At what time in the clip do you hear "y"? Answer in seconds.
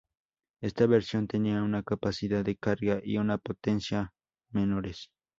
3.03-3.17